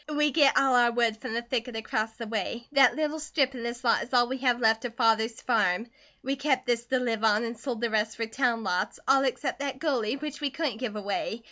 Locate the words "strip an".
3.19-3.61